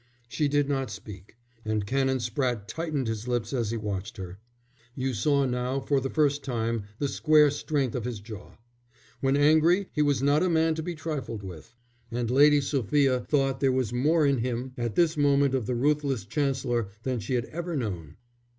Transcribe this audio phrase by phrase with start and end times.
[0.27, 4.39] She did not speak, and Canon Spratte tightened his lips as he watched her.
[4.95, 8.57] You saw now for the first time the square strength of his jaw.
[9.19, 11.75] When angry he was not a man to be trifled with,
[12.09, 16.25] and Lady Sophia thought there was more in him at this moment of the ruthless
[16.25, 18.17] Chancellor than she had ever known.